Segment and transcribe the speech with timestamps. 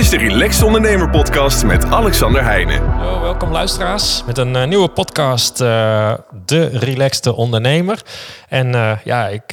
[0.00, 2.90] is de Relaxed Ondernemer Podcast met Alexander Heijnen.
[2.90, 8.02] Hallo, welkom luisteraars met een eh, nieuwe podcast, eh, De Relaxte Ondernemer.
[8.48, 9.50] En eh, ja, ik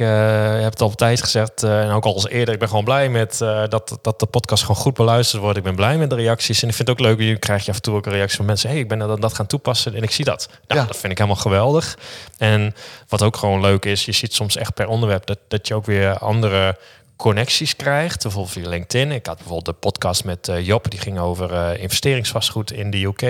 [0.61, 3.09] heb het al op tijd gezegd en ook al eens eerder, ik ben gewoon blij
[3.09, 3.37] met
[3.69, 5.57] dat, dat de podcast gewoon goed beluisterd wordt.
[5.57, 7.71] Ik ben blij met de reacties en ik vind het ook leuk, je krijgt je
[7.71, 9.95] af en toe ook een reactie van mensen, hey, ik ben dat, dat gaan toepassen
[9.95, 10.49] en ik zie dat.
[10.67, 11.97] Nou, Dat vind ik helemaal geweldig.
[12.37, 12.75] En
[13.07, 15.85] wat ook gewoon leuk is, je ziet soms echt per onderwerp dat, dat je ook
[15.85, 16.77] weer andere
[17.17, 18.21] connecties krijgt.
[18.21, 19.11] Bijvoorbeeld via LinkedIn.
[19.11, 23.03] Ik had bijvoorbeeld de podcast met uh, Job, die ging over uh, investeringsvastgoed in de
[23.03, 23.21] UK.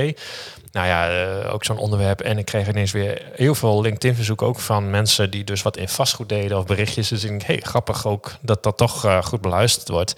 [0.71, 2.21] Nou ja, uh, ook zo'n onderwerp.
[2.21, 5.89] En ik kreeg ineens weer heel veel LinkedIn-verzoeken ook van mensen die dus wat in
[5.89, 7.07] vastgoed deden of berichtjes.
[7.07, 10.15] Dus ik denk, hey, grappig ook dat dat toch goed beluisterd wordt.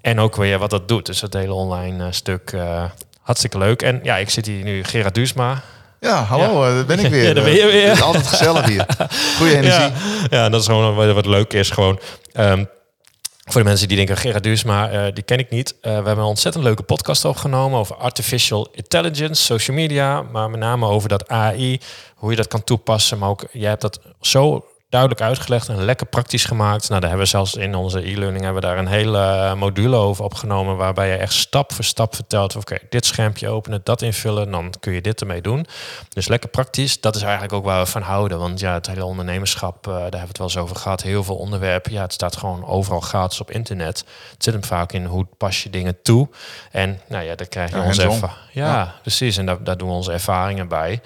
[0.00, 1.06] En ook weer wat dat doet.
[1.06, 2.54] Dus het hele online stuk
[3.20, 3.82] hartstikke leuk.
[3.82, 5.62] En ja, ik zit hier nu, Gerard Duusma.
[6.00, 6.84] Ja, hallo, ja.
[6.84, 7.36] ben ik weer.
[7.36, 7.88] Ja, ben je weer.
[7.88, 8.86] Het is altijd gezellig hier.
[9.36, 9.80] Goeie energie.
[9.80, 9.92] Ja,
[10.30, 11.70] ja dat is gewoon wat, wat leuk is.
[11.70, 12.00] Gewoon.
[12.32, 12.68] Um,
[13.52, 15.74] voor de mensen die denken, Gerard Duursma, uh, die ken ik niet.
[15.74, 20.60] Uh, we hebben een ontzettend leuke podcast opgenomen over artificial intelligence, social media, maar met
[20.60, 21.80] name over dat AI,
[22.14, 23.18] hoe je dat kan toepassen.
[23.18, 26.88] Maar ook, jij hebt dat zo duidelijk uitgelegd en lekker praktisch gemaakt.
[26.88, 29.96] Nou, daar hebben we zelfs in onze e-learning hebben we daar een hele eh, module
[29.96, 34.50] over opgenomen, waarbij je echt stap voor stap vertelt: oké, dit schermpje openen, dat invullen,
[34.50, 35.66] dan kun je dit ermee doen.
[36.08, 37.00] Dus lekker praktisch.
[37.00, 40.00] Dat is eigenlijk ook waar we van houden, want ja, het hele ondernemerschap, uh, daar
[40.02, 41.02] hebben we het wel eens over gehad.
[41.02, 44.04] Heel veel onderwerpen, ja, het staat gewoon overal gratis op internet.
[44.32, 46.28] Het zit hem vaak in hoe pas je dingen toe.
[46.70, 48.38] En nou ja, daar krijg je ja, onze ervaring.
[48.52, 49.36] Ja, ja, precies.
[49.36, 51.00] En daar, daar doen we onze ervaringen bij.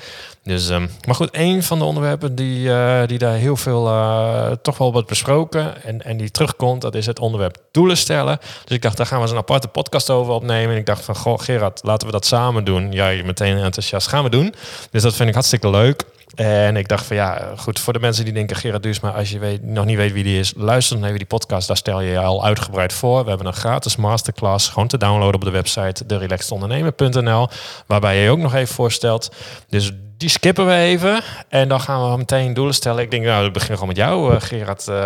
[0.45, 4.51] Dus, um, maar goed, een van de onderwerpen die, uh, die daar heel veel uh,
[4.63, 8.39] toch wel wordt besproken en, en die terugkomt, dat is het onderwerp doelen stellen.
[8.65, 10.71] Dus ik dacht, daar gaan we eens een aparte podcast over opnemen.
[10.75, 12.93] En ik dacht van, goh Gerard, laten we dat samen doen.
[12.93, 14.55] Ja, je meteen enthousiast gaan we doen.
[14.91, 16.05] Dus dat vind ik hartstikke leuk.
[16.35, 19.39] En ik dacht van ja, goed, voor de mensen die denken Gerard Duursma, als je
[19.39, 21.69] weet, nog niet weet wie die is, luister dan even die podcast.
[21.69, 23.23] Daar stel je je al uitgebreid voor.
[23.23, 27.49] We hebben een gratis masterclass, gewoon te downloaden op de website derelaxedondernemer.nl,
[27.87, 29.35] waarbij je je ook nog even voorstelt.
[29.69, 29.93] Dus
[30.25, 31.23] die skippen we even.
[31.49, 33.03] En dan gaan we meteen doelen stellen.
[33.03, 34.87] Ik denk, nou, we beginnen gewoon met jou, uh, Gerard.
[34.89, 34.97] Uh,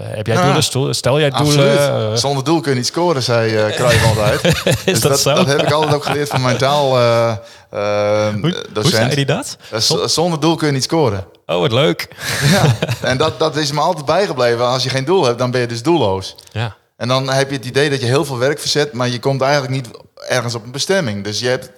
[0.00, 0.94] heb jij ja, doelen?
[0.94, 1.74] Stel jij doelen?
[1.74, 4.44] Uh, Zonder doel kun je niet scoren, zei uh, Cruijff altijd.
[4.66, 5.34] is dus dat, dat, zo?
[5.34, 6.88] Dat heb ik altijd ook geleerd van mijn taal.
[6.90, 9.56] hoe, hoe zei hij dat?
[10.06, 11.24] zonder doel kun je niet scoren.
[11.46, 12.08] Oh, wat leuk.
[12.50, 14.66] ja, en dat, dat is me altijd bijgebleven.
[14.66, 16.34] Als je geen doel hebt, dan ben je dus doelloos.
[16.52, 16.76] Ja.
[17.02, 19.40] En dan heb je het idee dat je heel veel werk verzet, maar je komt
[19.40, 19.88] eigenlijk niet
[20.28, 21.24] ergens op een bestemming.
[21.24, 21.70] Dus je hebt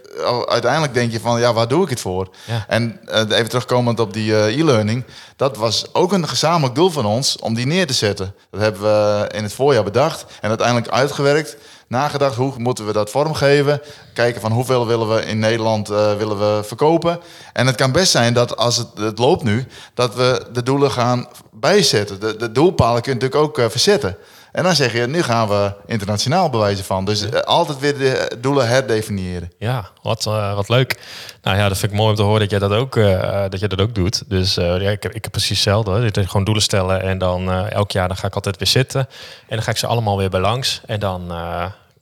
[0.47, 2.29] uiteindelijk denk je van, ja, waar doe ik het voor?
[2.69, 5.05] En uh, even terugkomend op die uh, e-learning,
[5.37, 8.35] dat was ook een gezamenlijk doel van ons om die neer te zetten.
[8.51, 11.57] Dat hebben we in het voorjaar bedacht en uiteindelijk uitgewerkt.
[11.89, 13.81] Nagedacht, hoe moeten we dat vormgeven?
[14.15, 17.21] Kijken van hoeveel willen we in Nederland uh, willen we verkopen.
[17.53, 20.91] En het kan best zijn dat als het, het loopt nu, dat we de doelen
[20.91, 22.21] gaan bijzetten.
[22.21, 24.17] De, de doelpalen kun je natuurlijk ook verzetten.
[24.55, 27.05] En dan zeg je, nu gaan we internationaal bewijzen van.
[27.05, 29.53] Dus eh, altijd weer de doelen herdefiniëren.
[29.59, 31.01] Ja, wat, uh, wat leuk.
[31.43, 33.61] Nou ja, dat vind ik mooi om te horen dat jij dat ook, uh, dat
[33.61, 34.23] jij dat ook doet.
[34.27, 36.07] Dus ja, ik, heb, ik heb precies hetzelfde.
[36.07, 39.01] Ik gewoon doelen stellen en dan elk jaar dan ga ik altijd weer zitten.
[39.49, 40.81] En dan ga ik ze allemaal weer bij langs.
[40.87, 41.23] En dan,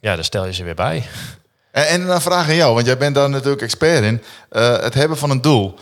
[0.00, 1.04] ja, dan stel je ze weer bij.
[1.70, 4.22] En, en dan vraag aan jou, want jij bent daar natuurlijk expert in.
[4.82, 5.78] het hebben van een doel.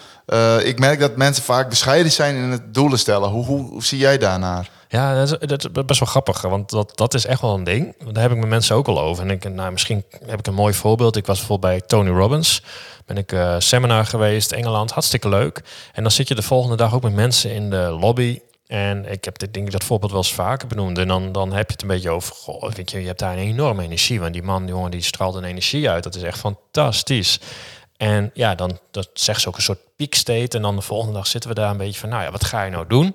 [0.65, 3.29] Ik merk dat mensen vaak bescheiden zijn in het doelen stellen.
[3.29, 4.71] Hoe, hoe, zie jij daarnaar?
[4.89, 7.65] Ja, dat is, dat is, best wel grappig, want dat, dat is echt wel een
[7.65, 7.95] ding.
[8.13, 9.25] Daar heb ik met mensen ook al over.
[9.25, 11.17] En ik, nou, misschien heb ik een mooi voorbeeld.
[11.17, 12.63] Ik was bijvoorbeeld bij Tony Robbins.
[13.07, 15.63] Ben ik uh, seminar geweest, Engeland, hartstikke leuk.
[15.93, 18.41] En dan zit je de volgende dag ook met mensen in de lobby.
[18.67, 20.99] En ik heb dit denk ik dat voorbeeld wel eens vaker benoemd.
[20.99, 23.39] En dan, dan heb je het een beetje over, goh, je, je hebt daar een
[23.39, 24.21] enorme energie.
[24.21, 26.03] Want die man, die jongen, die straalt een energie uit.
[26.03, 27.41] Dat is echt fantastisch.
[27.97, 30.57] En ja, dan dat zegt ze ook een soort peak state.
[30.57, 32.63] En dan de volgende dag zitten we daar een beetje van, nou ja, wat ga
[32.63, 33.15] je nou doen?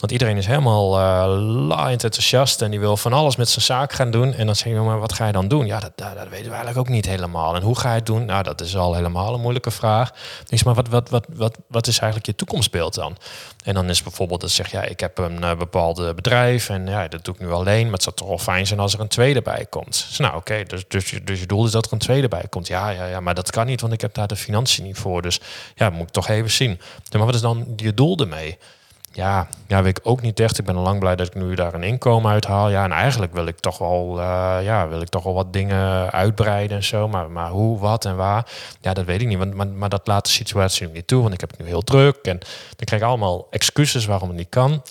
[0.00, 3.92] Want iedereen is helemaal uh, laaiend enthousiast en die wil van alles met zijn zaak
[3.92, 4.32] gaan doen.
[4.34, 5.66] En dan zeg je, maar wat ga je dan doen?
[5.66, 7.54] Ja, dat, dat, dat, weten we eigenlijk ook niet helemaal.
[7.54, 8.24] En hoe ga je het doen?
[8.24, 10.12] Nou, dat is al helemaal een moeilijke vraag.
[10.46, 13.16] Dus maar wat, wat, wat, wat, wat is eigenlijk je toekomstbeeld dan?
[13.64, 17.08] En dan is bijvoorbeeld dat zeg ja, ik heb een uh, bepaalde bedrijf en ja,
[17.08, 17.84] dat doe ik nu alleen.
[17.84, 20.06] Maar het zou toch wel fijn zijn als er een tweede bij komt.
[20.08, 22.66] Dus nou, oké, dus, dus, dus je doel is dat er een tweede bij komt.
[22.66, 25.22] Ja, ja, ja, maar dat kan niet, want ik heb daar de financiën niet voor.
[25.22, 25.40] Dus
[25.74, 26.80] ja, moet ik toch even zien.
[27.12, 28.58] Maar wat is dan je doel ermee?
[29.16, 30.58] Ja, ja, weet ik ook niet echt.
[30.58, 32.70] Ik ben al lang blij dat ik nu daar een inkomen uit haal.
[32.70, 36.12] Ja, en eigenlijk wil ik toch wel, uh, ja, wil ik toch wel wat dingen
[36.12, 37.08] uitbreiden en zo.
[37.08, 38.46] Maar, maar hoe, wat en waar,
[38.80, 39.38] ja, dat weet ik niet.
[39.38, 42.16] Want, maar, maar dat laat de situatie niet toe, want ik heb nu heel druk.
[42.16, 44.82] En dan krijg ik allemaal excuses waarom het niet kan.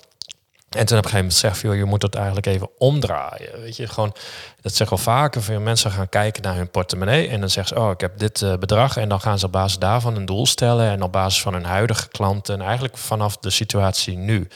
[0.76, 3.60] En toen op een gegeven moment zeg je, je moet het eigenlijk even omdraaien.
[3.60, 4.14] Weet je, gewoon,
[4.60, 7.82] dat zeg wel vaker, veel mensen gaan kijken naar hun portemonnee en dan zeggen ze,
[7.82, 8.96] oh, ik heb dit uh, bedrag.
[8.96, 11.64] En dan gaan ze op basis daarvan een doel stellen en op basis van hun
[11.64, 14.48] huidige klanten en eigenlijk vanaf de situatie nu.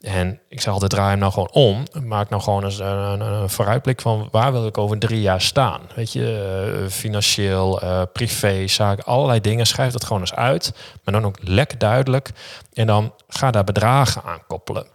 [0.00, 1.84] En ik zeg altijd, draai hem nou gewoon om.
[2.04, 5.80] Maak nou gewoon eens een, een, vooruitblik van waar wil ik over drie jaar staan.
[5.94, 9.66] Weet je, uh, financieel, uh, privé, zaken, allerlei dingen.
[9.66, 10.72] Schrijf dat gewoon eens uit.
[11.04, 12.30] Maar dan ook lekker duidelijk.
[12.72, 14.86] En dan ga daar bedragen aan koppelen.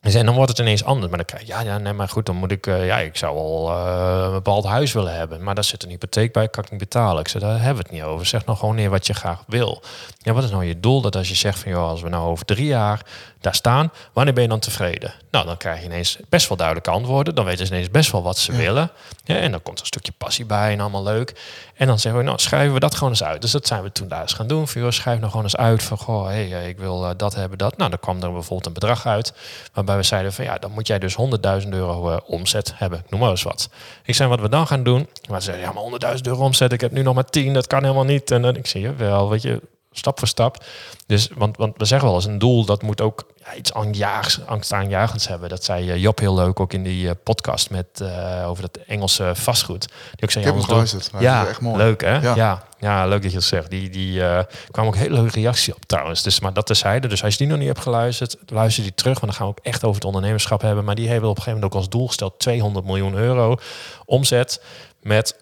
[0.00, 1.08] En dan wordt het ineens anders.
[1.08, 3.16] Maar dan krijg je, ja, ja, nee, maar goed, dan moet ik, uh, ja, ik
[3.16, 5.42] zou wel uh, een bepaald huis willen hebben.
[5.42, 7.20] Maar daar zit een hypotheek bij, kan ik niet betalen.
[7.20, 8.26] Ik zeg, daar hebben we het niet over.
[8.26, 9.82] Zeg nou gewoon neer wat je graag wil.
[10.18, 11.00] Ja, wat is nou je doel?
[11.00, 13.06] Dat als je zegt van, joh, als we nou over drie jaar
[13.40, 15.12] daar staan, wanneer ben je dan tevreden?
[15.30, 17.34] Nou, dan krijg je ineens best wel duidelijke antwoorden.
[17.34, 18.90] Dan weten ze ineens best wel wat ze willen.
[19.24, 21.34] Ja, en dan komt er een stukje passie bij en allemaal leuk.
[21.74, 23.42] En dan zeggen we, nou, schrijven we dat gewoon eens uit.
[23.42, 24.68] Dus dat zijn we toen daar eens gaan doen.
[24.68, 27.34] Van, joh, schrijf nou gewoon eens uit van, goh, hey, eh, ik wil uh, dat
[27.34, 27.76] hebben, dat.
[27.76, 29.32] Nou, dan kwam er bijvoorbeeld een bedrag uit,
[29.72, 31.16] waarbij we zeiden van, ja, dan moet jij dus
[31.62, 33.04] 100.000 euro uh, omzet hebben.
[33.08, 33.68] Noem maar eens wat.
[34.04, 36.72] Ik zei, wat we dan gaan doen, maar ze zeiden, ja, maar 100.000 euro omzet,
[36.72, 38.30] ik heb nu nog maar 10, dat kan helemaal niet.
[38.30, 39.60] En dan ik zie je wel, weet je,
[39.92, 40.64] stap voor stap.
[41.06, 43.26] Dus, want, want we zeggen wel eens, een doel dat moet ook
[43.56, 45.48] iets angstaanjagends, angstaanjagends hebben.
[45.48, 48.78] Dat zei uh, Job heel leuk ook in die uh, podcast met uh, over dat
[48.86, 49.88] Engelse vastgoed.
[50.14, 51.10] Die ook zei, ik heb hem geluisterd.
[51.18, 51.76] Ja, echt mooi.
[51.76, 52.18] leuk hè?
[52.18, 52.34] Ja.
[52.34, 52.68] ja.
[52.78, 53.70] Ja, leuk dat je het zegt.
[53.70, 54.22] Die, die
[54.70, 56.22] kwam ook hele leuke reactie op trouwens.
[56.22, 57.08] Dus, maar dat terzijde.
[57.08, 59.20] Dus als je die nog niet hebt geluisterd, luister die terug.
[59.20, 60.84] Want dan gaan we ook echt over het ondernemerschap hebben.
[60.84, 63.56] Maar die hebben op een gegeven moment ook als doel gesteld 200 miljoen euro
[64.04, 64.62] omzet
[65.02, 65.36] met,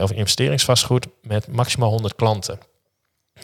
[0.00, 2.58] of investeringsvastgoed met maximaal 100 klanten.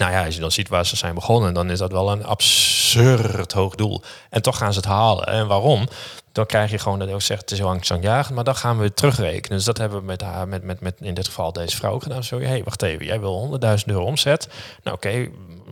[0.00, 2.24] Nou ja, als je dan ziet waar ze zijn begonnen, dan is dat wel een
[2.24, 4.02] absurd hoog doel.
[4.30, 5.26] En toch gaan ze het halen.
[5.26, 5.88] En waarom?
[6.32, 8.94] Dan krijg je gewoon dat ook zegt, het is heel angstaanjagend, maar dan gaan we
[8.94, 9.56] terugrekenen.
[9.56, 12.24] Dus dat hebben we met haar, met, met, met in dit geval deze vrouw gedaan.
[12.24, 14.48] Zo, hé, hey, wacht even, jij wil 100.000 euro omzet.
[14.82, 15.28] Nou oké,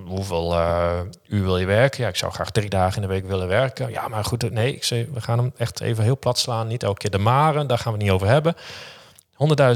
[0.06, 2.02] hoeveel uh, uur wil je werken?
[2.02, 3.90] Ja, ik zou graag drie dagen in de week willen werken.
[3.90, 6.66] Ja, maar goed, nee, ik we gaan hem echt even heel plat slaan.
[6.66, 8.54] Niet elke keer de maren, daar gaan we het niet over hebben.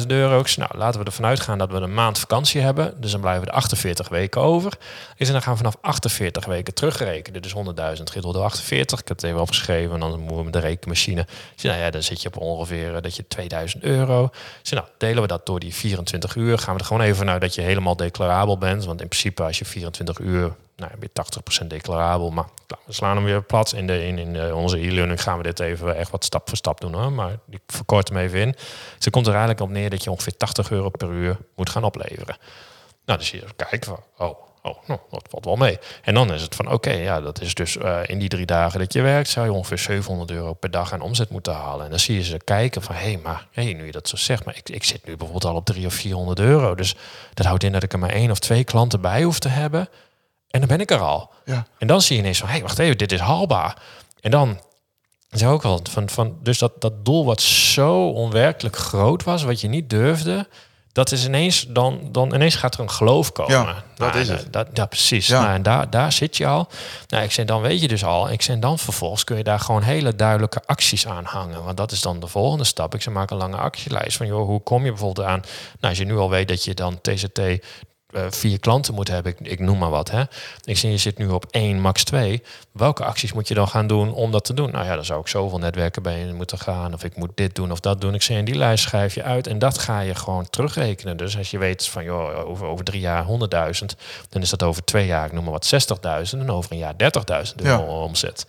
[0.01, 0.43] 100.000 euro.
[0.57, 2.95] Nou, laten we ervan uitgaan dat we een maand vakantie hebben.
[3.01, 4.73] Dus dan blijven er 48 weken over.
[5.17, 7.43] Is en dan gaan we vanaf 48 weken terugrekenen.
[7.43, 9.01] Dus 100.000 gedeeld door 48.
[9.01, 9.95] Ik heb het even opgeschreven.
[9.95, 11.27] En dan moeten we met de rekenmachine.
[11.63, 14.31] Nou ja, dan zit je op ongeveer eh, dat je 2000 euro.
[14.61, 16.59] Dus nou, delen we dat door die 24 uur.
[16.59, 18.85] Gaan we er gewoon even vanuit dat je helemaal declarabel bent.
[18.85, 20.55] Want in principe als je 24 uur
[20.89, 22.31] nou, weer 80% declarabel.
[22.31, 22.47] Maar
[22.85, 23.73] we slaan hem weer plat.
[23.73, 26.81] In, de, in, in onze e-learning gaan we dit even echt wat stap voor stap
[26.81, 26.95] doen.
[26.95, 27.13] Hoor.
[27.13, 28.55] Maar ik verkort hem even in.
[28.99, 31.85] Ze komt er eigenlijk op neer dat je ongeveer 80 euro per uur moet gaan
[31.85, 32.37] opleveren.
[33.05, 35.79] Nou, dus je kijkt van, oh, oh nou, dat valt wel mee.
[36.03, 38.79] En dan is het van, oké, ja, dat is dus uh, in die drie dagen
[38.79, 41.85] dat je werkt, zou je ongeveer 700 euro per dag aan omzet moeten halen.
[41.85, 44.17] En dan zie je ze kijken van, hé, hey, maar hey, nu je dat zo
[44.17, 46.75] zegt, maar ik, ik zit nu bijvoorbeeld al op 300 of 400 euro.
[46.75, 46.95] Dus
[47.35, 49.89] dat houdt in dat ik er maar één of twee klanten bij hoef te hebben.
[50.53, 51.31] En dan ben ik er al.
[51.45, 51.67] Ja.
[51.79, 53.77] En dan zie je ineens van, hé, hey, wacht even, dit is haalbaar.
[54.21, 54.61] En dan
[55.31, 59.61] zei ook wel van, van dus dat, dat doel wat zo onwerkelijk groot was, wat
[59.61, 60.47] je niet durfde,
[60.93, 63.53] dat is ineens, dan, dan ineens gaat er een geloof komen.
[63.53, 64.53] Ja, dat nou, is het.
[64.53, 65.27] Dat, ja, precies.
[65.27, 65.41] Ja.
[65.41, 66.69] Nou, en daar, daar zit je al.
[67.09, 68.31] Nou, ik zei, dan weet je dus al.
[68.31, 71.65] Ik zei, dan vervolgens kun je daar gewoon hele duidelijke acties aan hangen.
[71.65, 72.95] Want dat is dan de volgende stap.
[72.95, 75.41] Ik zei, maak een lange actielijst van, joh, hoe kom je bijvoorbeeld aan?
[75.81, 77.41] Nou, als je nu al weet dat je dan TZT
[78.13, 80.11] uh, vier klanten moet hebben, ik, ik, noem maar wat.
[80.11, 80.23] Hè.
[80.65, 82.43] Ik zie je zit nu op één, max twee.
[82.73, 84.71] Welke acties moet je dan gaan doen om dat te doen?
[84.71, 86.95] Nou ja, dan zou ik zoveel netwerken bij moeten gaan.
[86.95, 88.15] Of ik moet dit doen of dat doen.
[88.15, 91.17] Ik zie in die lijst schrijf je uit en dat ga je gewoon terugrekenen.
[91.17, 93.31] Dus als je weet van joh, over, over drie jaar 100.000,
[94.29, 95.75] dan is dat over twee jaar, ik noem maar wat
[96.35, 96.95] 60.000 en over een jaar
[97.47, 98.05] 30.000 euro ja.
[98.05, 98.47] omzet.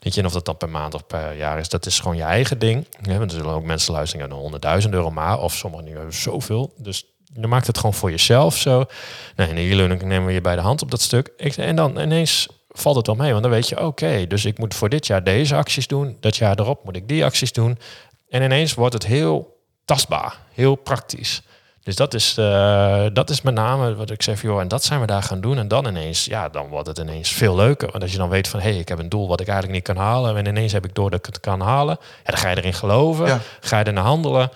[0.00, 2.16] Weet je, en of dat dan per maand of per jaar is, dat is gewoon
[2.16, 2.86] je eigen ding.
[3.02, 6.72] Ja, er zullen ook mensen luisteren naar 100.000 euro maar, of sommigen nu hebben zoveel.
[6.76, 7.04] Dus
[7.34, 8.84] je maakt het gewoon voor jezelf zo.
[9.36, 11.26] Nou, in e-learning nemen we je bij de hand op dat stuk.
[11.56, 14.74] en dan ineens valt het wel mee, want dan weet je, oké, dus ik moet
[14.74, 17.78] voor dit jaar deze acties doen, dat jaar erop moet ik die acties doen.
[18.28, 21.42] En ineens wordt het heel tastbaar, heel praktisch.
[21.86, 25.00] Dus dat is, uh, dat is met name wat ik zeg, joh, en dat zijn
[25.00, 25.58] we daar gaan doen.
[25.58, 27.90] En dan ineens, ja, dan wordt het ineens veel leuker.
[27.90, 29.76] Want als je dan weet van, hé, hey, ik heb een doel wat ik eigenlijk
[29.76, 30.36] niet kan halen.
[30.36, 31.98] En ineens heb ik door dat ik het kan halen.
[32.00, 33.40] Ja, dan ga je erin geloven, ja.
[33.60, 34.50] ga je er naar handelen.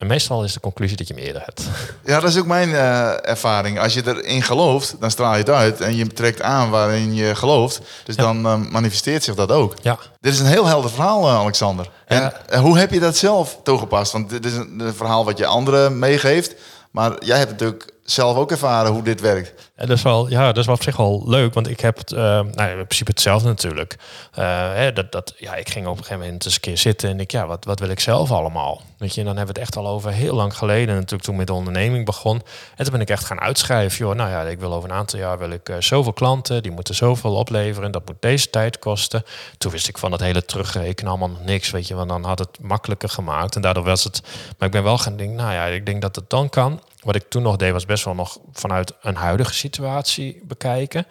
[0.00, 1.62] En meestal is de conclusie dat je hem eerder hebt.
[2.04, 3.80] Ja, dat is ook mijn uh, ervaring.
[3.80, 7.34] Als je erin gelooft, dan straal je het uit en je trekt aan waarin je
[7.34, 7.80] gelooft.
[8.04, 8.22] Dus ja.
[8.22, 9.74] dan uh, manifesteert zich dat ook.
[9.82, 9.98] Ja.
[10.20, 11.90] Dit is een heel helder verhaal, uh, Alexander.
[12.06, 14.12] En hoe heb je dat zelf toegepast?
[14.12, 16.54] Want dit is een, een verhaal wat je anderen meegeeft.
[16.90, 19.70] Maar jij hebt natuurlijk zelf ook ervaren hoe dit werkt.
[19.76, 21.98] Ja, dat is wel, ja, dat is wel op zich wel leuk, want ik heb
[21.98, 23.96] het, uh, nou, in principe hetzelfde natuurlijk.
[24.38, 27.08] Uh, hè, dat, dat, ja, ik ging op een gegeven moment eens een keer zitten
[27.08, 28.82] en ik, ja, wat, wat wil ik zelf allemaal?
[28.98, 31.36] Weet je, en dan hebben we het echt al over heel lang geleden, natuurlijk toen
[31.36, 32.42] met de onderneming begon.
[32.76, 35.18] En toen ben ik echt gaan uitschrijven, joh, nou ja, ik wil over een aantal
[35.18, 39.24] jaar wil ik uh, zoveel klanten, die moeten zoveel opleveren, dat moet deze tijd kosten.
[39.58, 42.38] Toen wist ik van dat hele terugrekenen allemaal nog niks, weet je, want dan had
[42.38, 44.22] het makkelijker gemaakt en daardoor was het.
[44.58, 46.80] Maar ik ben wel gaan denken, nou ja, ik denk dat het dan kan.
[47.00, 51.06] Wat ik toen nog deed was best wel nog vanuit een huidige situatie bekijken.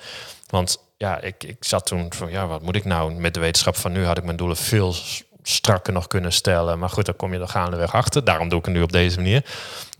[0.48, 3.14] Want ja, ik, ik zat toen van, ja, wat moet ik nou?
[3.14, 4.96] Met de wetenschap van nu had ik mijn doelen veel
[5.44, 6.80] strakker nog kunnen stellen.
[6.80, 8.24] Maar goed, dan kom je er gaandeweg achter.
[8.24, 9.46] Daarom doe ik het nu op deze manier.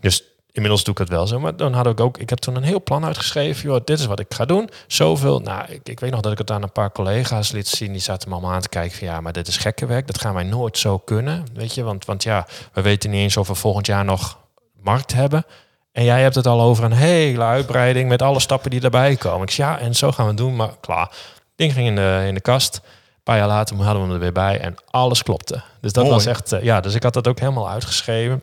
[0.00, 1.40] Dus inmiddels doe ik het wel zo.
[1.40, 3.62] Maar dan had ik ook, ik heb toen een heel plan uitgeschreven.
[3.62, 4.70] Joh, dit is wat ik ga doen.
[4.86, 5.40] Zoveel.
[5.40, 7.92] Nou, ik, ik weet nog dat ik het aan een paar collega's liet zien.
[7.92, 10.06] Die zaten me allemaal aan te kijken van ja, maar dit is gekke werk.
[10.06, 11.46] Dat gaan wij nooit zo kunnen.
[11.54, 14.38] Weet je, want, want ja, we weten niet eens of we volgend jaar nog
[14.82, 15.44] markt hebben.
[15.92, 19.42] En jij hebt het al over een hele uitbreiding met alle stappen die erbij komen.
[19.42, 20.56] Ik zei, ja, en zo gaan we het doen.
[20.56, 21.10] Maar klaar,
[21.56, 22.80] ding ging in de, in de kast.
[22.84, 25.62] Een paar jaar later hadden we hem er weer bij en alles klopte.
[25.80, 28.42] Dus dat was echt, eh, ja, dus ik had dat ook helemaal uitgeschreven.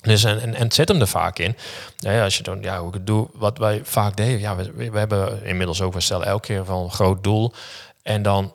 [0.00, 1.56] Dus en, en, en het zit hem er vaak in.
[1.96, 4.90] Ja, als je dan, ja, hoe ik het doe, wat wij vaak deden, ja, we,
[4.90, 7.52] we hebben inmiddels ook, we stellen elke keer van een groot doel.
[8.02, 8.52] En dan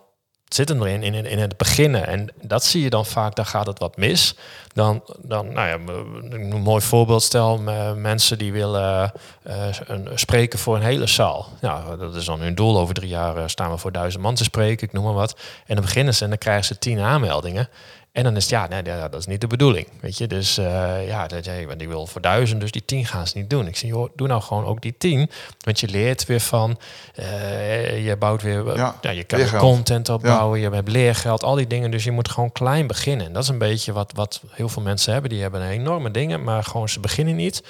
[0.50, 2.08] zit hem erin in, in, het beginnen.
[2.08, 4.36] En dat zie je dan vaak, dan gaat het wat mis.
[4.74, 5.94] Dan, dan nou ja,
[6.30, 7.58] een mooi voorbeeld, stel
[7.96, 9.12] mensen die willen
[9.44, 11.48] een, spreken voor een hele zaal.
[11.62, 12.78] Ja, dat is dan hun doel.
[12.80, 15.40] Over drie jaar uh, staan we voor duizend man te spreken, ik noem maar wat.
[15.66, 17.70] En dan beginnen ze en dan krijgen ze tien aanmeldingen.
[18.12, 19.88] En dan is het, ja, nee, dat is niet de bedoeling.
[20.02, 23.38] Weet je, dus uh, ja, dat, die wil voor duizend, dus die tien gaan ze
[23.38, 23.68] niet doen.
[23.68, 25.30] Ik zeg, joh, doe nou gewoon ook die tien.
[25.60, 26.80] Want je leert weer van,
[27.20, 30.70] uh, je bouwt weer, ja, ja je kan content opbouwen, ja.
[30.70, 31.92] je hebt leergeld, al die dingen.
[31.92, 33.26] Dus je moet gewoon klein beginnen.
[33.26, 35.32] En dat is een beetje wat, wat heel veel mensen hebben.
[35.32, 37.64] Die hebben enorme dingen, maar gewoon ze beginnen niet.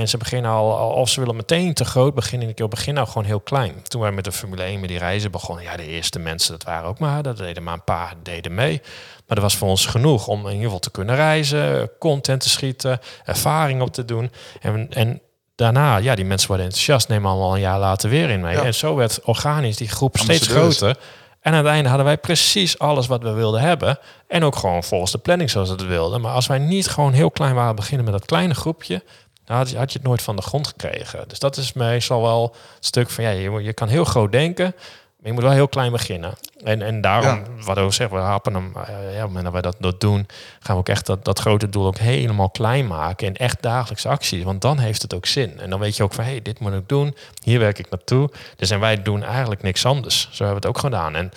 [0.00, 3.24] En ze beginnen al, als ze willen meteen te groot beginnen, ik begin nou gewoon
[3.24, 3.74] heel klein.
[3.88, 6.62] Toen wij met de Formule 1 met die reizen begonnen, ja, de eerste mensen, dat
[6.62, 8.80] waren ook maar, dat deden maar een paar, deden mee.
[9.26, 12.48] Maar dat was voor ons genoeg om in ieder geval te kunnen reizen, content te
[12.48, 14.30] schieten, ervaring op te doen.
[14.60, 15.20] En, en
[15.54, 18.60] daarna, ja, die mensen worden enthousiast, nemen allemaal een jaar later weer in mee.
[18.60, 20.96] En zo werd organisch die groep steeds groter.
[21.40, 23.98] En aan het einde hadden wij precies alles wat we wilden hebben.
[24.28, 26.20] En ook gewoon volgens de planning zoals we het wilden.
[26.20, 29.02] Maar als wij niet gewoon heel klein waren beginnen met dat kleine groepje,
[29.50, 31.24] dan had je, had je het nooit van de grond gekregen.
[31.28, 34.74] Dus dat is meestal wel een stuk van, ja, je, je kan heel groot denken,
[34.74, 36.34] maar je moet wel heel klein beginnen.
[36.64, 38.72] En, en daarom, wat we zeggen, we happen hem.
[38.76, 40.26] Uh, ja, op het dat wij dat, dat doen,
[40.60, 43.26] gaan we ook echt dat, dat grote doel ook helemaal klein maken.
[43.26, 44.42] In echt dagelijkse acties.
[44.42, 45.60] Want dan heeft het ook zin.
[45.60, 47.16] En dan weet je ook van, hé, hey, dit moet ik doen.
[47.42, 48.30] Hier werk ik naartoe.
[48.56, 50.20] Dus en wij doen eigenlijk niks anders.
[50.20, 51.14] Zo hebben we het ook gedaan.
[51.14, 51.30] En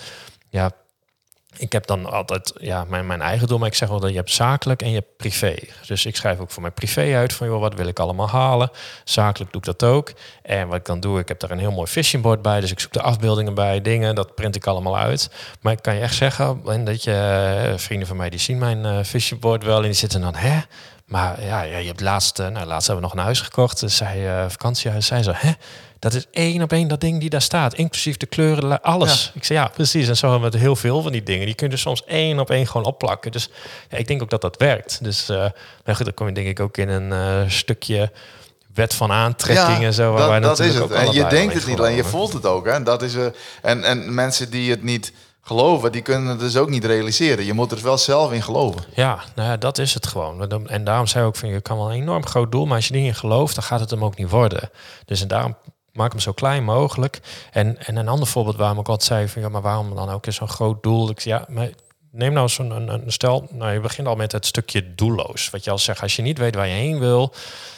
[0.48, 0.70] ja,
[1.56, 4.16] ik heb dan altijd ja, mijn, mijn eigen doel, maar ik zeg wel dat je
[4.16, 5.54] hebt zakelijk en je hebt privé.
[5.86, 8.70] Dus ik schrijf ook voor mijn privé uit van joh, wat wil ik allemaal halen.
[9.04, 10.12] Zakelijk doe ik dat ook.
[10.42, 12.60] En wat ik dan doe, ik heb daar een heel mooi fishingboard bij.
[12.60, 15.30] Dus ik zoek de afbeeldingen bij, dingen, dat print ik allemaal uit.
[15.60, 18.58] Maar ik kan je echt zeggen, en dat je eh, vrienden van mij die zien
[18.58, 20.60] mijn uh, fishingboard wel en die zitten dan, hè?
[21.04, 23.80] Maar ja, je hebt laatst, nou, laatst hebben we nog een huis gekocht.
[23.80, 25.52] Dus zij, vakantiehuis, zijn zo, hè?
[26.04, 27.74] Dat is één op één dat ding die daar staat.
[27.74, 29.32] Inclusief de kleuren, alles.
[29.34, 30.08] Ik zei ja, precies.
[30.08, 31.46] En zo hebben we heel veel van die dingen.
[31.46, 33.32] Die kun je soms één op één gewoon opplakken.
[33.32, 33.50] Dus
[33.88, 35.04] ja, ik denk ook dat dat werkt.
[35.04, 35.52] Dus uh, nou
[35.84, 38.12] goed, dan kom je denk ik ook in een uh, stukje
[38.74, 40.12] wet van aantrekking en zo.
[40.12, 40.90] Waar dat, dat is het.
[40.90, 42.66] En je denkt het niet alleen, je voelt het ook.
[42.66, 42.82] Hè?
[42.82, 43.26] Dat is, uh,
[43.62, 47.44] en, en mensen die het niet geloven, die kunnen het dus ook niet realiseren.
[47.44, 48.84] Je moet er wel zelf in geloven.
[48.94, 50.66] Ja, nou ja, dat is het gewoon.
[50.68, 52.88] En daarom zei ik ook van, je kan wel een enorm groot doel, maar als
[52.88, 54.70] je niet in gelooft, dan gaat het hem ook niet worden.
[55.04, 55.56] Dus en daarom
[55.94, 57.20] maak hem zo klein mogelijk.
[57.50, 60.26] En, en een ander voorbeeld waarom ik altijd zei van ja, maar waarom dan ook
[60.26, 61.10] eens zo'n groot doel?
[61.10, 61.70] Ik, ja, maar
[62.10, 65.50] neem nou zo'n een, een, stel, nou je begint al met het stukje doelloos.
[65.50, 67.32] Wat je al zegt, als je niet weet waar je heen wil,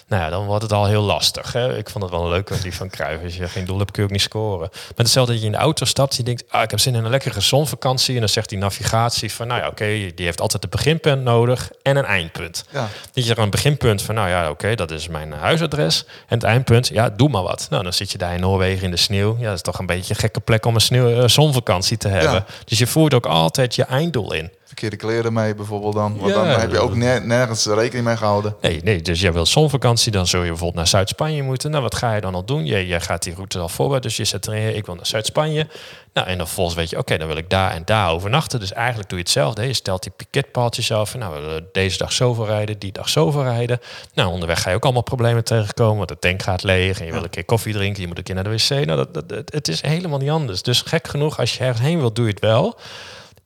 [0.09, 1.53] nou ja, dan wordt het al heel lastig.
[1.53, 1.77] Hè?
[1.77, 3.25] Ik vond het wel leuk, die van Cruijff.
[3.25, 4.69] Als je geen doel hebt, kun je ook niet scoren.
[4.73, 7.05] Maar hetzelfde dat je in de auto stapt, je denkt, ah, ik heb zin in
[7.05, 8.15] een lekkere zonvakantie.
[8.15, 11.71] En dan zegt die navigatie van, nou ja, oké, die heeft altijd een beginpunt nodig
[11.83, 12.65] en een eindpunt.
[12.71, 12.89] Ja.
[13.13, 16.05] Dat je er een beginpunt van, nou ja, oké, dat is mijn huisadres.
[16.05, 17.67] En het eindpunt, ja, doe maar wat.
[17.71, 19.37] Nou, dan zit je daar in Noorwegen in de sneeuw.
[19.39, 22.09] Ja, dat is toch een beetje een gekke plek om een sneeuw, uh, zonvakantie te
[22.09, 22.45] hebben.
[22.65, 26.19] Dus je voert ook altijd je einddoel in verkeerde kleren mee bijvoorbeeld dan.
[26.19, 28.57] Want dan heb je ook nergens rekening mee gehouden.
[28.61, 31.71] Nee, nee, dus jij wil zonvakantie, dan zul je bijvoorbeeld naar Zuid-Spanje moeten.
[31.71, 32.67] Nou, wat ga je dan al doen?
[32.67, 35.67] Je, je gaat die route al voorbij, dus je zet erin, ik wil naar Zuid-Spanje.
[36.13, 38.61] Nou, en dan volgens weet je, oké, dan wil ik daar en daar overnachten.
[38.61, 39.67] Dus eigenlijk doe je hetzelfde.
[39.67, 41.17] Je stelt die piketpaaltjes af.
[41.17, 43.81] Nou, we willen deze dag zoveel rijden, die dag zoveel rijden.
[44.15, 45.97] Nou, onderweg ga je ook allemaal problemen tegenkomen.
[45.97, 48.01] Want de tank gaat leeg en je wil een keer koffie drinken.
[48.01, 48.87] Je moet een keer naar de wc.
[48.87, 50.63] Nou, dat, dat, het is helemaal niet anders.
[50.63, 52.79] Dus gek genoeg, als je ergens heen wilt, doe je het wel.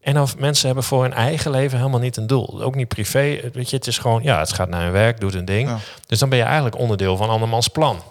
[0.00, 2.62] En of mensen hebben voor hun eigen leven helemaal niet een doel.
[2.62, 3.50] Ook niet privé.
[3.52, 5.71] Weet je, het is gewoon, ja, het gaat naar hun werk, doet een ding.
[6.07, 8.02] Dus dan ben je eigenlijk onderdeel van andermans plan.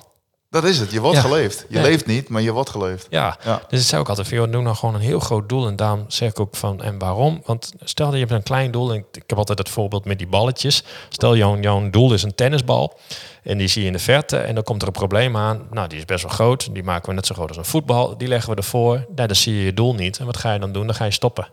[0.49, 0.91] Dat is het.
[0.91, 1.65] Je wordt geleefd.
[1.69, 3.07] Je leeft niet, maar je wordt geleefd.
[3.09, 3.37] Ja.
[3.43, 5.67] Dus het zei ook altijd van, joh, doe nou gewoon een heel groot doel.
[5.67, 7.41] En daarom zeg ik ook van, en waarom?
[7.45, 8.93] Want stel dat je hebt een klein doel.
[8.93, 10.83] En ik heb altijd het voorbeeld met die balletjes.
[11.09, 12.99] Stel, jouw, jouw doel is een tennisbal.
[13.43, 14.37] En die zie je in de verte.
[14.37, 15.67] En dan komt er een probleem aan.
[15.71, 16.73] Nou, die is best wel groot.
[16.73, 18.17] Die maken we net zo groot als een voetbal.
[18.17, 19.05] Die leggen we ervoor.
[19.15, 20.19] Nou, dan zie je je doel niet.
[20.19, 20.85] En wat ga je dan doen?
[20.85, 21.47] Dan ga je stoppen.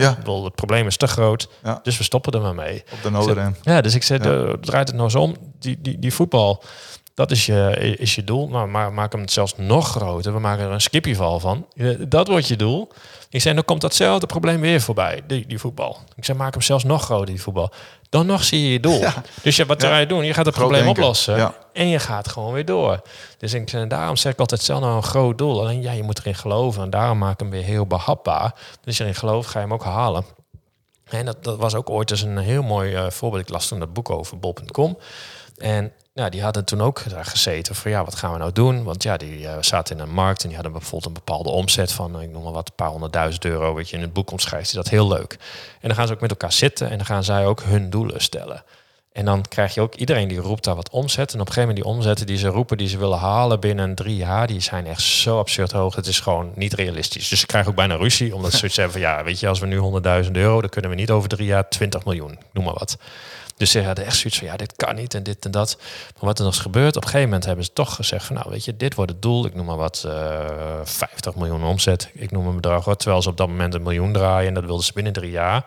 [0.00, 0.14] Ja.
[0.14, 1.80] Bedoel, het probleem is te groot, ja.
[1.82, 2.82] dus we stoppen er maar mee.
[2.92, 3.56] Op de nodenrem.
[3.62, 4.56] Ja, dus ik zei, ja.
[4.60, 5.36] draait het nou eens om.
[5.58, 6.62] Die, die, die voetbal,
[7.14, 8.48] Dat is je, is je doel.
[8.48, 10.32] Nou, maar maak hem zelfs nog groter.
[10.32, 11.66] We maken er een skipjeval van.
[12.08, 12.88] Dat wordt je doel.
[13.30, 15.98] Ik zei, dan komt datzelfde probleem weer voorbij, die, die voetbal.
[16.16, 17.72] Ik zei, maak hem zelfs nog groter, die voetbal.
[18.08, 19.04] Dan nog zie je je doel.
[19.42, 20.24] Dus je, wat ga je doen?
[20.24, 23.02] Je gaat het probleem oplossen en je gaat gewoon weer door.
[23.38, 25.60] Dus ik, daarom zeg ik altijd, stel nou een groot doel.
[25.60, 26.82] Alleen ja, je moet erin geloven.
[26.82, 28.54] En daarom maak ik hem weer heel behapbaar.
[28.84, 30.24] Dus je erin gelooft, ga je hem ook halen.
[31.04, 33.42] En dat, dat was ook ooit eens een heel mooi uh, voorbeeld.
[33.42, 34.98] Ik las toen dat boek over bol.com.
[35.56, 38.84] En ja, die hadden toen ook daar gezeten van ja, wat gaan we nou doen?
[38.84, 41.92] Want ja, die uh, zaten in een markt en die hadden bijvoorbeeld een bepaalde omzet
[41.92, 43.74] van, ik noem maar wat, een paar honderdduizend euro.
[43.74, 45.32] Weet je, in het boek omschrijft hij dat heel leuk.
[45.80, 48.22] En dan gaan ze ook met elkaar zitten en dan gaan zij ook hun doelen
[48.22, 48.64] stellen.
[49.14, 51.32] En dan krijg je ook iedereen die roept daar wat omzet.
[51.32, 53.94] En op een gegeven moment die omzetten die ze roepen, die ze willen halen binnen
[53.94, 55.94] drie jaar, die zijn echt zo absurd hoog.
[55.94, 57.28] Het is gewoon niet realistisch.
[57.28, 59.58] Dus ze krijgen ook bijna ruzie, omdat ze zoiets hebben van ja, weet je, als
[59.58, 62.74] we nu 100.000 euro, dan kunnen we niet over drie jaar 20 miljoen, noem maar
[62.74, 62.96] wat.
[63.56, 65.76] Dus ze hadden echt zoiets van, ja, dit kan niet en dit en dat.
[65.78, 68.36] Maar wat er nog is gebeurd, op een gegeven moment hebben ze toch gezegd van,
[68.36, 69.46] nou, weet je, dit wordt het doel.
[69.46, 72.10] Ik noem maar wat, uh, eh, 50 miljoen omzet.
[72.12, 74.48] Ik noem een bedrag, wat, terwijl ze op dat moment een miljoen draaien.
[74.48, 75.64] En dat wilden ze binnen drie jaar.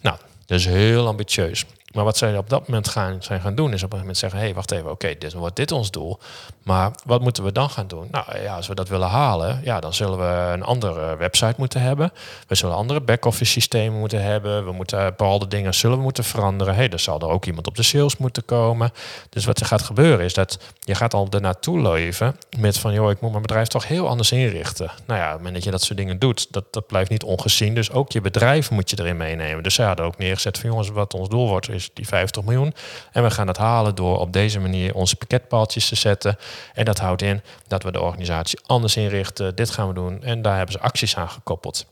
[0.00, 1.64] Nou, dat is heel ambitieus.
[1.92, 4.38] Maar wat zij op dat moment gaan, zijn gaan doen, is op een moment zeggen:
[4.38, 6.18] hé, hey, wacht even, oké, dit wordt dit ons doel.
[6.62, 8.08] Maar wat moeten we dan gaan doen?
[8.10, 11.80] Nou ja, als we dat willen halen, ja, dan zullen we een andere website moeten
[11.80, 12.12] hebben.
[12.46, 14.64] We zullen andere back-office systemen moeten hebben.
[14.64, 16.74] We moeten bepaalde dingen zullen we moeten veranderen.
[16.74, 18.92] hey, er zal er ook iemand op de sales moeten komen.
[19.28, 23.10] Dus wat er gaat gebeuren is dat je gaat al ernaartoe leven met van, joh,
[23.10, 24.90] ik moet mijn bedrijf toch heel anders inrichten.
[25.06, 27.22] Nou ja, op het moment dat je dat soort dingen doet, dat, dat blijft niet
[27.22, 27.74] ongezien.
[27.74, 29.62] Dus ook je bedrijf moet je erin meenemen.
[29.62, 32.74] Dus zij hadden ook neergezet van, jongens, wat ons doel wordt, is die 50 miljoen.
[33.12, 36.36] En we gaan het halen door op deze manier onze pakketpaaltjes te zetten.
[36.74, 39.54] En dat houdt in dat we de organisatie anders inrichten.
[39.54, 40.22] Dit gaan we doen.
[40.22, 41.86] En daar hebben ze acties aan gekoppeld.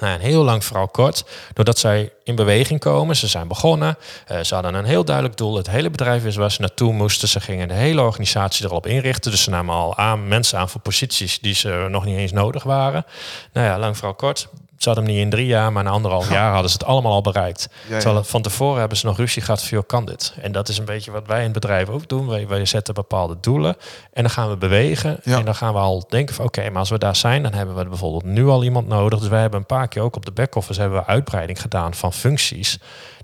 [0.00, 1.24] Nou, een heel lang vooral kort,
[1.54, 3.16] doordat zij in beweging komen.
[3.16, 3.96] Ze zijn begonnen.
[4.30, 5.56] Uh, ze hadden een heel duidelijk doel.
[5.56, 7.28] Het hele bedrijf is waar ze naartoe moesten.
[7.28, 9.30] Ze gingen de hele organisatie erop inrichten.
[9.30, 12.62] Dus ze namen al aan mensen aan voor posities die ze nog niet eens nodig
[12.62, 13.04] waren.
[13.52, 14.48] Nou ja, lang vooral kort
[14.88, 17.20] hadden hem niet in drie jaar, maar na anderhalf jaar hadden ze het allemaal al
[17.20, 17.68] bereikt.
[17.88, 20.34] Terwijl van tevoren hebben ze nog ruzie gehad voor kan dit.
[20.40, 22.26] En dat is een beetje wat wij in het bedrijf ook doen.
[22.26, 23.76] Wij, wij zetten bepaalde doelen
[24.12, 25.24] en dan gaan we bewegen.
[25.24, 27.76] En dan gaan we al denken van oké, maar als we daar zijn, dan hebben
[27.76, 29.18] we bijvoorbeeld nu al iemand nodig.
[29.18, 32.12] Dus wij hebben een paar keer ook op de back-office hebben we uitbreiding gedaan van
[32.12, 32.78] functies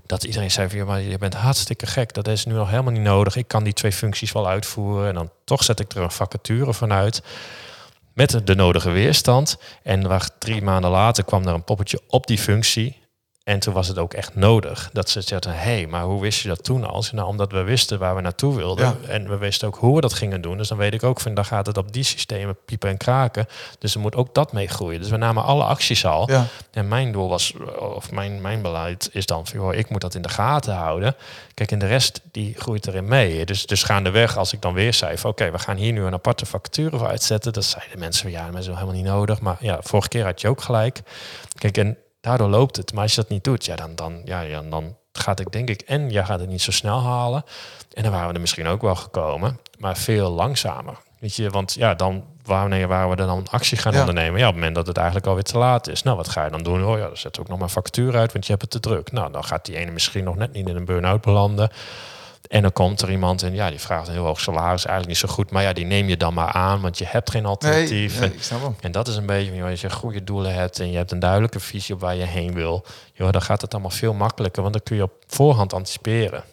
[0.07, 2.13] dat iedereen zei van, ja, maar je bent hartstikke gek.
[2.13, 3.35] Dat is nu nog helemaal niet nodig.
[3.35, 5.07] Ik kan die twee functies wel uitvoeren.
[5.07, 7.21] En dan toch zet ik er een vacature vanuit
[8.17, 9.57] met de nodige weerstand.
[9.83, 12.97] En wacht, drie maanden later kwam er een poppetje op die functie.
[13.47, 16.41] En toen was het ook echt nodig dat ze zeiden: hé, hey, maar hoe wist
[16.41, 17.03] je dat toen al?
[17.11, 18.97] Nou, omdat we wisten waar we naartoe wilden.
[19.09, 20.57] En we wisten ook hoe we dat gingen doen.
[20.57, 23.45] Dus dan weet ik ook van, dan gaat het op die systemen piepen en kraken.
[23.79, 24.99] Dus er moet ook dat mee groeien.
[24.99, 26.31] Dus we namen alle acties al.
[26.31, 26.45] Ja.
[26.71, 30.15] En mijn doel was, of mijn, mijn beleid is dan van, joh, ik moet dat
[30.15, 31.15] in de gaten houden.
[31.53, 33.45] Kijk, en de rest die groeit erin mee.
[33.45, 36.13] Dus, dus gaandeweg, als ik dan weer zei van, oké, we gaan hier nu een
[36.13, 37.53] aparte vacature voor uitzetten.
[37.53, 39.41] Dat zeiden mensen, ja, dat is helemaal niet nodig.
[39.41, 41.01] Maar ja, vorige keer had je ook gelijk.
[41.59, 42.93] Kijk, en daardoor loopt het.
[42.93, 45.69] Maar als je dat niet doet, ja, dan, dan, ja, ja, dan gaat ik denk
[45.69, 47.43] ik, en je gaat het niet zo snel halen.
[47.93, 50.97] En dan waren we er misschien ook wel gekomen, maar veel langzamer.
[51.19, 54.39] Weet je, want ja, dan wanneer waren we dan een actie gaan ondernemen?
[54.39, 56.03] Ja, op het moment dat het eigenlijk alweer te laat is.
[56.03, 56.85] Nou, wat ga je dan doen?
[56.85, 59.11] Oh ja, dan zet ook nog maar factuur uit, want je hebt het te druk.
[59.11, 61.69] Nou, dan gaat die ene misschien nog net niet in een burn-out belanden.
[62.47, 65.17] En dan komt er iemand en ja, die vraagt een heel hoog salaris, eigenlijk niet
[65.17, 65.51] zo goed.
[65.51, 68.21] Maar ja, die neem je dan maar aan, want je hebt geen alternatief.
[68.21, 68.33] en,
[68.79, 71.59] en, dat is een beetje, als je goede doelen hebt en je hebt een duidelijke
[71.59, 74.83] visie op waar je heen wil, joh, dan gaat het allemaal veel makkelijker, want dan
[74.83, 76.43] kun je op voorhand anticiperen.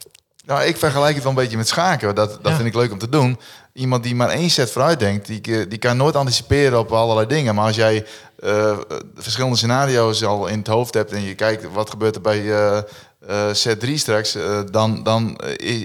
[0.46, 2.14] Nou, ik vergelijk het wel een beetje met schaken.
[2.14, 3.38] Dat, dat vind ik leuk om te doen.
[3.72, 7.54] Iemand die maar één set vooruit denkt, die, die kan nooit anticiperen op allerlei dingen.
[7.54, 8.06] Maar als jij
[8.44, 8.78] uh,
[9.14, 12.78] verschillende scenario's al in het hoofd hebt en je kijkt wat gebeurt er bij uh,
[13.28, 14.36] uh, set 3 straks,
[14.70, 15.36] dan, dan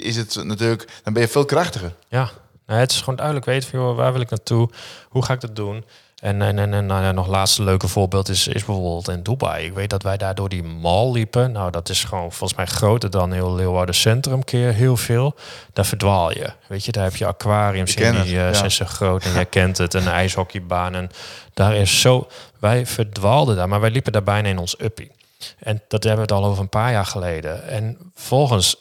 [0.02, 1.96] is het natuurlijk, dan ben je veel krachtiger.
[2.08, 2.30] Ja,
[2.66, 4.70] nou, het is gewoon duidelijk weten van, joh, waar wil ik naartoe?
[5.10, 5.86] Hoe ga ik dat doen?
[6.22, 9.66] En, en, en, en nou nog laatste leuke voorbeeld is, is bijvoorbeeld in Dubai.
[9.66, 11.52] Ik weet dat wij daar door die mall liepen.
[11.52, 15.36] Nou, dat is gewoon volgens mij groter dan heel Leeuwarden Centrum keer heel veel.
[15.74, 16.50] Daar verdwaal je.
[16.68, 19.78] Weet je, daar heb je aquariums in die uh, zijn zo groot en jij kent
[19.78, 19.96] het.
[19.96, 20.96] En een ijshockeybaan.
[20.96, 21.10] En
[21.54, 22.28] daar is zo...
[22.60, 25.12] Wij verdwaalden daar, maar wij liepen daar bijna in ons uppie.
[25.60, 27.68] En dat hebben we het al over een paar jaar geleden.
[27.68, 28.76] En volgens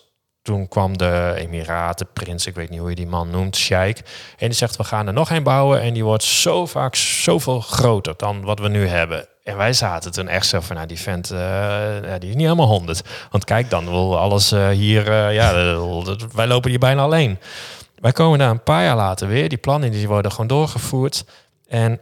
[0.48, 4.00] toen kwam de Emiraten, prins, ik weet niet hoe je die man noemt, Sheikh.
[4.38, 5.80] En die zegt, we gaan er nog een bouwen.
[5.80, 9.26] En die wordt zo vaak zoveel groter dan wat we nu hebben.
[9.44, 12.66] En wij zaten toen echt zo van, nou die vent, ja, die is niet helemaal
[12.66, 13.02] honderd.
[13.30, 15.52] Want kijk dan, wil alles uh, hier, uh, ja,
[16.34, 17.38] wij lopen hier bijna alleen.
[18.00, 19.48] Wij komen daar een paar jaar later weer.
[19.48, 21.24] Die plannen die worden gewoon doorgevoerd.
[21.68, 22.00] En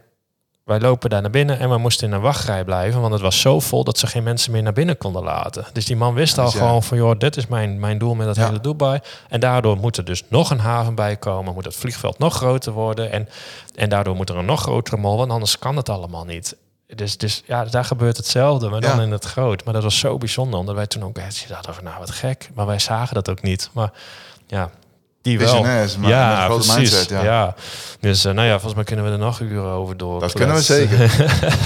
[0.67, 3.41] wij lopen daar naar binnen en we moesten in een wachtrij blijven, want het was
[3.41, 5.65] zo vol dat ze geen mensen meer naar binnen konden laten.
[5.73, 6.51] Dus die man wist al ja.
[6.51, 8.45] gewoon van, joh, dit is mijn, mijn doel met dat Ja.
[8.45, 8.99] hele Dubai.
[9.29, 12.71] En daardoor moet er dus nog een haven bij komen, moet het vliegveld nog groter
[12.71, 13.29] worden en,
[13.75, 16.55] en daardoor moet er een nog grotere mol, want anders kan het allemaal niet.
[16.95, 19.63] Dus, dus ja, daar gebeurt hetzelfde, maar dan in het groot.
[19.63, 22.49] Maar dat was zo bijzonder, omdat wij toen ook echt dachten van, nou wat gek.
[22.53, 23.69] Maar wij zagen dat ook niet.
[23.73, 23.91] Maar
[24.47, 24.69] ja,
[25.21, 25.47] die wel.
[25.47, 27.23] Visionairs, maar met een grote mindset, ja.
[27.23, 27.55] ja.
[27.99, 30.19] Dus uh, nou ja, volgens mij kunnen we er nog uren over door.
[30.19, 31.03] Dat kunnen we zeker.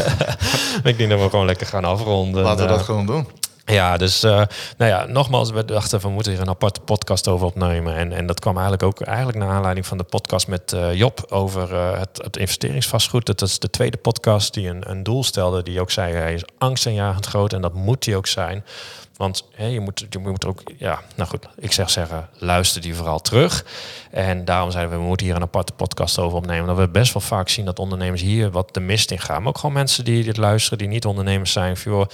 [0.92, 2.44] ik denk dat we gewoon lekker gaan afronden.
[2.44, 3.28] Laten we Uh, dat gewoon doen.
[3.66, 4.32] Ja, dus uh,
[4.78, 7.96] nou ja, nogmaals, we dachten van we moeten hier een aparte podcast over opnemen.
[7.96, 11.26] En, en dat kwam eigenlijk ook eigenlijk naar aanleiding van de podcast met uh, Job
[11.30, 13.26] over uh, het, het investeringsvastgoed.
[13.26, 16.44] Dat is de tweede podcast die een, een doel stelde, die ook zei hij is
[16.58, 18.66] angstaanjagend groot en dat moet hij ook zijn.
[19.22, 22.96] Want je, moet, je moet er ook, ja, nou goed, ik zeg zeggen, luister die
[22.96, 23.66] vooral terug.
[24.12, 26.68] En daarom zeiden we, we moeten hier een aparte podcast over opnemen.
[26.68, 29.40] Dat we best wel vaak zien dat ondernemers hier wat de mist in gaan.
[29.40, 31.78] Maar ook gewoon mensen die dit luisteren, die niet ondernemers zijn.
[31.78, 32.10] Van,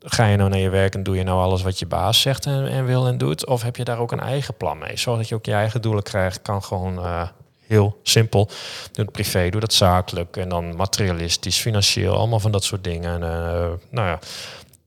[0.00, 2.46] ga je nou naar je werk en doe je nou alles wat je baas zegt
[2.46, 3.46] en, wil en doet?
[3.46, 4.96] Of heb je daar ook een eigen plan mee?
[4.96, 6.98] Zodat je ook je eigen doelen krijgt, kan gewoon...
[6.98, 7.22] Uh,
[7.68, 8.46] heel simpel.
[8.92, 13.14] Doe het privé, doe dat zakelijk en dan materialistisch, financieel, allemaal van dat soort dingen.
[13.14, 14.18] En, uh, nou ja,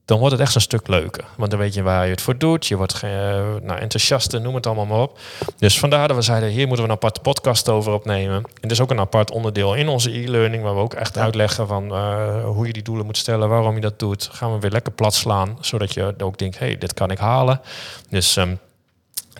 [0.04, 1.24] dan wordt het echt een stuk leuker.
[1.36, 2.66] Want dan weet je waar je het voor doet.
[2.66, 3.10] Je wordt uh,
[3.62, 5.18] nou, enthousiaster, noem het allemaal maar op.
[5.58, 8.36] Dus vandaar dat we zeiden, hier moeten we een aparte podcast over opnemen.
[8.36, 10.62] En dit is ook een apart onderdeel in onze e-learning...
[10.62, 13.48] waar we ook echt uitleggen van uh, hoe je die doelen moet stellen...
[13.48, 14.28] waarom je dat doet.
[14.32, 16.58] Gaan we weer lekker plat slaan, zodat je ook denkt...
[16.58, 17.60] hé, hey, dit kan ik halen.
[18.08, 18.36] Dus...
[18.36, 18.58] Um,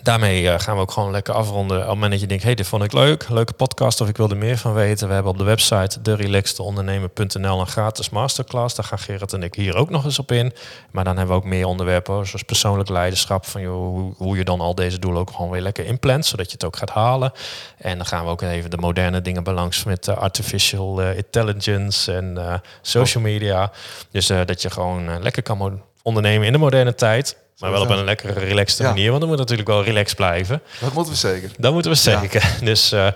[0.02, 1.76] Daarmee uh, gaan we ook gewoon lekker afronden.
[1.76, 3.28] Op het moment dat je denkt, hey, dit vond ik leuk.
[3.28, 5.08] Leuke podcast of ik wil er meer van weten.
[5.08, 8.74] We hebben op de website derelaxedondernemer.nl een gratis masterclass.
[8.74, 10.52] Daar gaan Gerard en ik hier ook nog eens op in.
[10.90, 13.46] Maar dan hebben we ook meer onderwerpen, zoals persoonlijk leiderschap.
[13.46, 16.26] Van joh, hoe, je dan al deze doelen ook gewoon weer lekker inplant.
[16.26, 17.32] Zodat je het ook gaat halen.
[17.78, 22.12] En dan gaan we ook even de moderne dingen belangs met uh, artificial uh, intelligence
[22.12, 23.72] en social media.
[24.10, 27.36] Dus dat je gewoon lekker kan ondernemen in de moderne tijd.
[27.58, 28.88] Maar wel op een lekkere, relaxed ja.
[28.88, 29.08] manier.
[29.08, 30.62] Want dan moet natuurlijk wel relaxed blijven.
[30.80, 31.50] Dat moeten we zeker.
[31.58, 32.56] Dat moeten we zeker.
[32.64, 33.06] Dus, uh,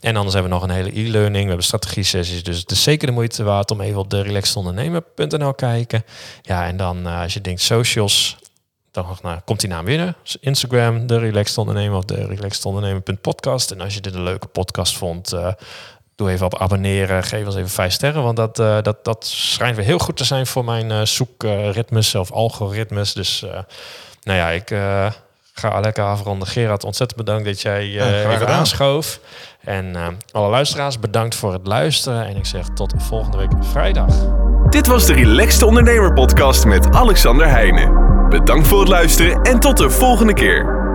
[0.00, 1.42] en anders hebben we nog een hele e-learning.
[1.42, 2.42] We hebben strategie-sessies.
[2.42, 6.04] Dus het is zeker de moeite waard om even op de relaxedondernemer.nl kijken.
[6.42, 8.36] Ja, en dan uh, als je denkt socials...
[8.90, 10.16] Dan nou, komt die naam binnen.
[10.22, 13.70] Dus Instagram, de Relaxed Ondernemer of de Relaxed Ondernemer.podcast.
[13.70, 15.32] En als je dit een leuke podcast vond...
[15.32, 15.52] Uh,
[16.16, 17.22] Doe even op abonneren.
[17.22, 18.22] Geef ons even vijf sterren.
[18.22, 22.14] Want dat, uh, dat, dat schijnt weer heel goed te zijn voor mijn uh, zoekritmes
[22.14, 23.12] of algoritmes.
[23.12, 23.50] Dus uh,
[24.22, 24.68] nou ja, ik
[25.52, 26.48] ga lekker afronden.
[26.48, 29.20] Gerard, ontzettend bedankt dat jij ja, even aanschoof.
[29.60, 29.96] En
[30.32, 32.26] alle luisteraars, bedankt voor het luisteren.
[32.26, 34.14] En ik zeg tot volgende week vrijdag.
[34.68, 38.04] Dit was de Relaxed Ondernemer podcast met Alexander Heijnen.
[38.28, 40.85] Bedankt voor het luisteren en tot de volgende keer.